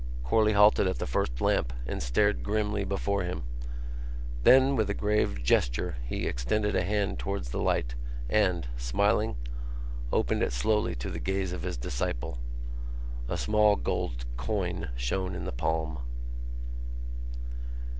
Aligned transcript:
Corley 0.23 0.53
halted 0.53 0.87
at 0.87 0.97
the 0.97 1.05
first 1.05 1.39
lamp 1.41 1.73
and 1.85 2.01
stared 2.01 2.41
grimly 2.41 2.83
before 2.83 3.21
him. 3.21 3.43
Then 4.41 4.75
with 4.75 4.89
a 4.89 4.95
grave 4.95 5.43
gesture 5.43 5.97
he 6.03 6.25
extended 6.25 6.75
a 6.75 6.83
hand 6.83 7.19
towards 7.19 7.51
the 7.51 7.61
light 7.61 7.93
and, 8.27 8.67
smiling, 8.77 9.35
opened 10.11 10.41
it 10.41 10.53
slowly 10.53 10.95
to 10.95 11.11
the 11.11 11.19
gaze 11.19 11.51
of 11.51 11.61
his 11.61 11.77
disciple. 11.77 12.39
A 13.29 13.37
small 13.37 13.75
gold 13.75 14.25
coin 14.37 14.89
shone 14.95 15.35
in 15.35 15.45
the 15.45 15.51
palm. 15.51 15.99